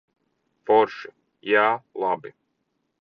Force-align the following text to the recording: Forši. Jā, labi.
Forši. 0.69 1.13
Jā, 1.51 1.67
labi. 2.05 2.37